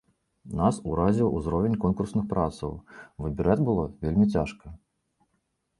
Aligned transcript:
Нас 0.59 0.79
уразіў 0.91 1.27
узровень 1.39 1.77
конкурсных 1.83 2.23
працаў, 2.33 2.71
выбіраць 3.27 3.61
было 3.69 3.83
вельмі 4.07 4.25
цяжка. 4.33 4.67